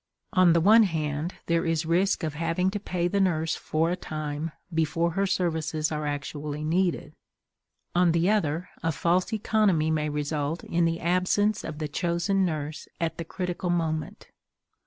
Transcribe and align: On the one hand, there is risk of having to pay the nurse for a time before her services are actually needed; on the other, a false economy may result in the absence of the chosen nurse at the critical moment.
On 0.33 0.53
the 0.53 0.59
one 0.61 0.81
hand, 0.81 1.35
there 1.45 1.63
is 1.63 1.85
risk 1.85 2.23
of 2.23 2.33
having 2.33 2.71
to 2.71 2.79
pay 2.79 3.07
the 3.07 3.21
nurse 3.21 3.55
for 3.55 3.91
a 3.91 3.95
time 3.95 4.51
before 4.73 5.11
her 5.11 5.27
services 5.27 5.91
are 5.91 6.07
actually 6.07 6.63
needed; 6.63 7.13
on 7.93 8.11
the 8.11 8.27
other, 8.27 8.69
a 8.81 8.91
false 8.91 9.31
economy 9.31 9.91
may 9.91 10.09
result 10.09 10.63
in 10.63 10.85
the 10.85 10.99
absence 10.99 11.63
of 11.63 11.77
the 11.77 11.87
chosen 11.87 12.43
nurse 12.43 12.87
at 12.99 13.19
the 13.19 13.25
critical 13.25 13.69
moment. 13.69 14.31